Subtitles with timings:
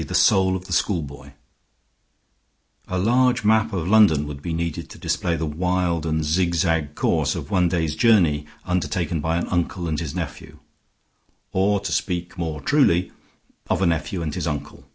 [0.07, 1.33] THE SOUL OF THE SCHOOLBOY
[2.87, 7.35] A large map of London would be needed to display the wild and zigzag course
[7.35, 10.57] of one day's journey undertaken by an uncle and his nephew;
[11.51, 13.11] or, to speak more truly,
[13.69, 14.85] of a nephew and his uncle.